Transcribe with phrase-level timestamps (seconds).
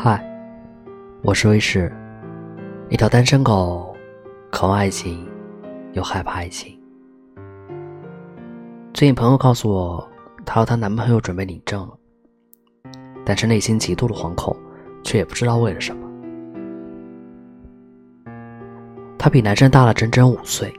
[0.00, 0.24] 嗨，
[1.22, 1.92] 我是威士，
[2.88, 3.92] 一条单身狗，
[4.48, 5.26] 渴望爱情，
[5.92, 6.78] 又害怕爱情。
[8.94, 10.08] 最近朋友告诉我，
[10.46, 11.98] 她和她男朋友准备领证了，
[13.24, 14.56] 但是内心极度的惶恐，
[15.02, 16.08] 却也不知道为了什么。
[19.18, 20.72] 她比男生大了整整五岁，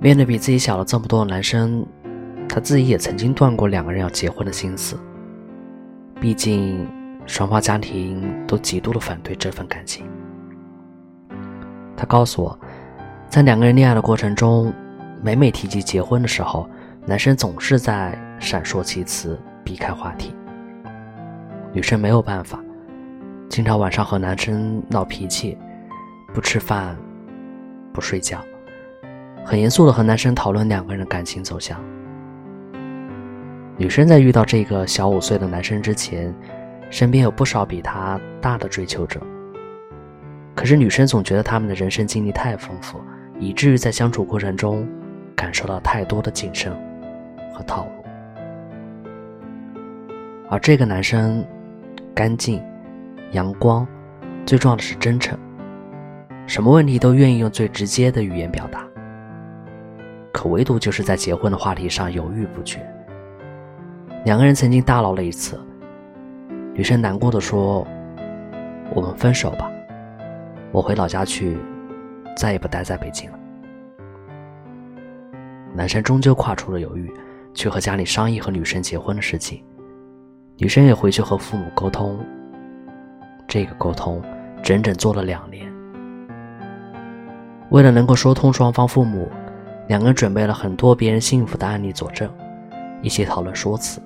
[0.00, 1.84] 面对比自己小了这么多的男生，
[2.48, 4.96] 她自己也曾经断过两个人要结婚的心思。
[6.20, 6.86] 毕竟，
[7.28, 10.06] 双方家庭都极度的反对这份感情。
[11.94, 12.58] 他告诉我，
[13.28, 14.72] 在两个人恋爱的过程中，
[15.22, 16.68] 每每提及结婚的时候，
[17.04, 20.34] 男生总是在闪烁其词，避开话题。
[21.72, 22.58] 女生没有办法，
[23.48, 25.58] 经常晚上和男生闹脾气，
[26.32, 26.96] 不吃饭，
[27.92, 28.40] 不睡觉，
[29.44, 31.78] 很严肃的和男生讨论两个人的感情走向。
[33.76, 36.34] 女生在遇到这个小五岁的男生之前，
[36.90, 39.20] 身边有不少比他大的追求者。
[40.54, 43.00] 可是女生总觉得他们的人生经历太丰富，
[43.38, 44.88] 以至于在相处过程中
[45.36, 46.72] 感受到太多的谨慎
[47.54, 47.90] 和套路。
[50.50, 51.44] 而这个男生
[52.14, 52.60] 干净、
[53.32, 53.86] 阳光，
[54.44, 55.38] 最重要的是真诚，
[56.46, 58.84] 什么问题都愿意用最直接的语言表达。
[60.32, 62.80] 可唯独就是在结婚的话题上犹豫不决。
[64.24, 65.60] 两个人曾经大闹了一次，
[66.78, 67.84] 女生难过的说
[68.94, 69.68] ：“我们分手吧，
[70.70, 71.58] 我回老家去，
[72.36, 73.38] 再也不待在北京了。”
[75.74, 77.12] 男生终究跨出了犹豫，
[77.52, 79.60] 去和家里商议和女生结婚的事情。
[80.56, 82.16] 女生也回去和父母沟通，
[83.48, 84.22] 这个沟通
[84.62, 85.68] 整整做了两年。
[87.70, 89.28] 为了能够说通双方父母，
[89.88, 92.32] 两个人准备了很多别人幸福的案例佐证，
[93.02, 94.00] 一起讨论说辞。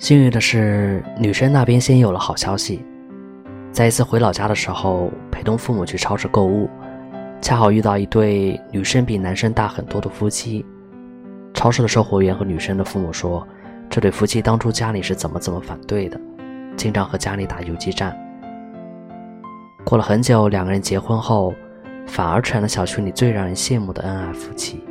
[0.00, 2.82] 幸运的是，女生那边先有了好消息。
[3.70, 6.70] 在一次回老家的时候，陪同父母去超市购物，
[7.42, 10.64] 恰好遇到一对女生比男生大很多的夫妻。
[11.52, 13.46] 超市的售货员和女生的父母说，
[13.90, 16.18] 这对夫妻当初家里是怎么怎么反对的，
[16.78, 18.16] 经常和家里打游击战。
[19.84, 21.52] 过了很久，两个人结婚后，
[22.06, 24.82] 反而成了小区里最让人羡慕的恩爱夫妻。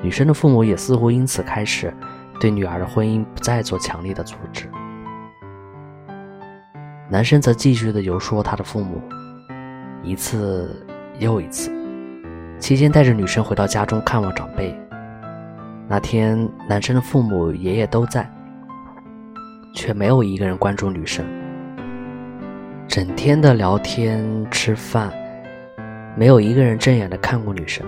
[0.00, 1.92] 女生的父母也似乎因此开始。
[2.40, 4.68] 对女儿的婚姻不再做强烈的阻止，
[7.08, 9.00] 男生则继续的游说他的父母，
[10.02, 10.84] 一次
[11.18, 11.70] 又一次。
[12.58, 14.74] 期间带着女生回到家中看望长辈。
[15.86, 18.28] 那天，男生的父母、爷爷都在，
[19.74, 21.24] 却没有一个人关注女生。
[22.88, 25.12] 整天的聊天吃饭，
[26.16, 27.84] 没有一个人正眼的看过女生。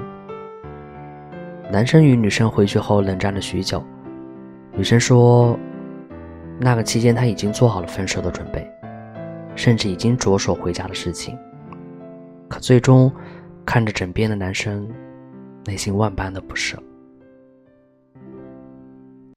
[1.70, 3.82] 男生与女生回去后冷战了许久。
[4.76, 5.58] 女生说
[6.60, 8.70] ：“那个期间，她已经做好了分手的准备，
[9.54, 11.34] 甚至已经着手回家的事情。
[12.46, 13.10] 可最终，
[13.64, 14.86] 看着枕边的男生，
[15.64, 16.76] 内心万般的不舍。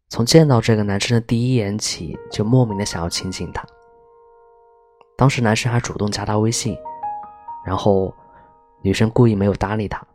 [0.09, 3.65] 从见到这个男生的第一眼起，就莫名的想要亲近他。
[5.15, 6.77] 当时男生还主动加她微信，
[7.65, 8.13] 然后
[8.81, 10.05] 女生故意没有搭理他。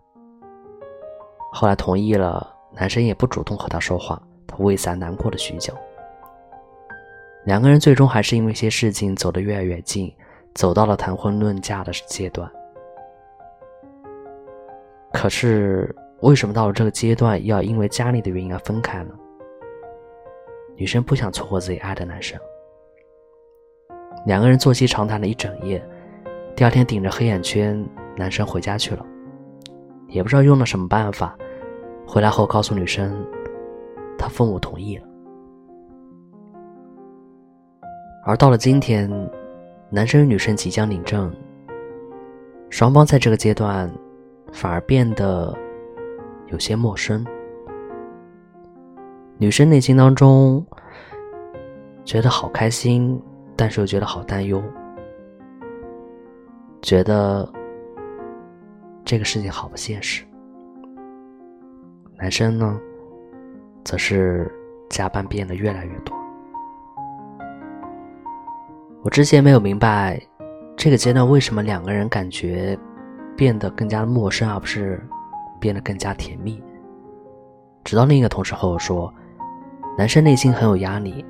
[1.51, 4.21] 后来同意了，男生也不主动和她说话。”
[4.59, 5.73] 为此难过了许久。
[7.45, 10.11] 两个人最终还是因为一些事情走得越来越近，
[10.55, 12.51] 走到了谈婚论嫁的阶段。
[15.13, 19.11] 可是，为什么到了这个阶段，要因为家里的原因而分开呢？
[20.77, 22.41] 女生不想错过自己爱的男生。
[24.27, 25.81] 两个人坐席长谈了一整夜，
[26.57, 27.87] 第二天顶着黑眼圈，
[28.17, 29.05] 男生回家去了，
[30.09, 31.37] 也不知道用了什么办法，
[32.07, 33.15] 回来后告诉女生。
[34.17, 35.07] 他父母同意了，
[38.25, 39.11] 而到了今天，
[39.91, 41.33] 男生与女生即将领证，
[42.71, 43.91] 双方在这个阶段
[44.53, 45.55] 反而变得
[46.47, 47.25] 有些陌生。
[49.37, 50.65] 女生内心当中
[52.05, 53.21] 觉得好开心，
[53.57, 54.63] 但是又觉得好担忧，
[56.81, 57.47] 觉得
[59.05, 60.25] 这个事情好不现实。
[62.17, 62.81] 男生呢？
[63.85, 64.51] 则是
[64.89, 66.17] 加班变得越来越多。
[69.03, 70.19] 我之前没有明白，
[70.77, 72.79] 这个阶段为什么两个人感觉
[73.37, 74.99] 变得更加陌生，而不是
[75.61, 76.63] 变得更加甜蜜。
[77.85, 79.13] 直到另一个同事和我说，
[79.99, 81.23] 男生内心很有压力，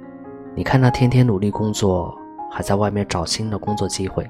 [0.55, 2.17] 你看他天天努力工作，
[2.49, 4.25] 还在外面找新的工作机会，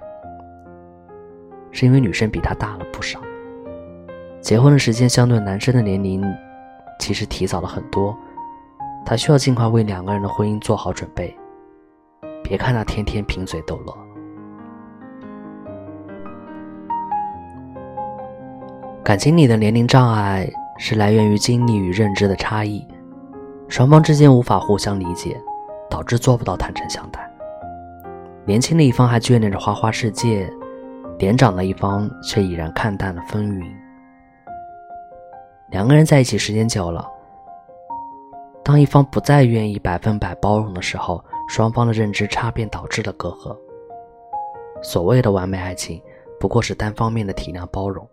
[1.71, 3.21] 是因为女生比他大了不少，
[4.41, 6.25] 结婚的时间相对男生的年龄。
[7.05, 8.17] 其实提早了很多，
[9.05, 11.37] 他需要尽快为两个人的婚姻做好准备，
[12.43, 13.95] 别看他天天贫嘴逗乐。
[19.05, 22.83] 感情里的年龄障碍是来源于经历与认知的差异，
[23.69, 25.39] 双方之间无法互相理解，
[25.91, 27.31] 导致做不到坦诚相待。
[28.47, 30.51] 年轻的一方还眷恋着花花世界，
[31.19, 33.84] 年长的一方却已然看淡了风云。
[35.75, 37.05] 两个人在一起时间久了，
[38.63, 43.59] 当一方不再愿意百分百包容的时候，双方的认知差便导致了隔阂。
[44.85, 46.01] 所谓的完美爱情，
[46.39, 48.09] 不过是单方面的体谅包容。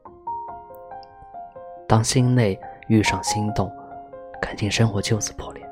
[1.87, 3.71] 当心累遇上心动，
[4.41, 5.63] 感情生活就此破裂。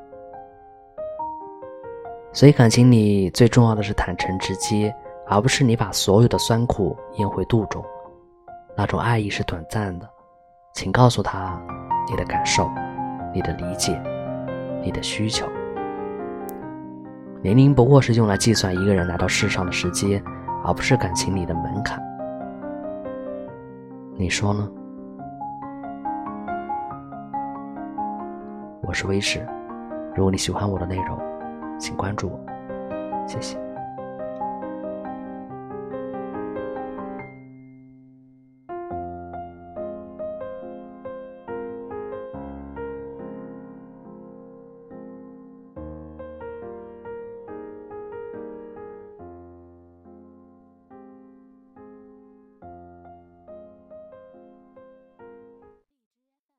[2.32, 4.96] 所以感情里最重要的是坦诚直接，
[5.26, 7.84] 而不是你把所有的酸苦咽回肚中。
[8.78, 10.08] 那种爱意是短暂的，
[10.74, 11.60] 请告诉他
[12.10, 12.70] 你的感受、
[13.34, 14.02] 你的理解、
[14.84, 15.46] 你的需求。
[17.42, 20.22] 年龄不过是用来计算一个人来到世上的时间，
[20.64, 22.02] 而不是感情里的门槛。
[24.16, 24.70] 你说呢？
[28.82, 29.48] 我是威士，
[30.16, 31.18] 如果你喜欢我的内容，
[31.80, 32.40] 请关注我，
[33.28, 33.69] 谢谢。